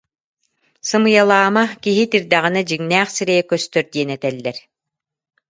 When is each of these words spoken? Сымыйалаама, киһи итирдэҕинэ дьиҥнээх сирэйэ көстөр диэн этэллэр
Сымыйалаама, 0.87 1.63
киһи 1.83 2.01
итирдэҕинэ 2.05 2.61
дьиҥнээх 2.69 3.09
сирэйэ 3.15 3.43
көстөр 3.49 3.85
диэн 3.93 4.09
этэллэр 4.15 4.57